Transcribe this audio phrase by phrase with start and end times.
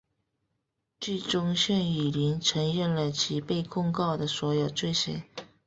[0.99, 5.21] 最终向汝霖承认了其被控告的所有罪行。